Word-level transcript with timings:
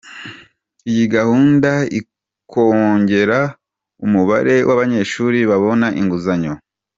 Iyi 0.89 1.05
gahunda 1.15 1.71
ikongera 1.99 3.39
umubare 4.05 4.55
w’abanyeshuri 4.67 5.39
babona 5.49 5.87
inguzanyo 5.99 6.49
ku 6.53 6.57
buryo 6.57 6.61
bworoshye. 6.61 6.69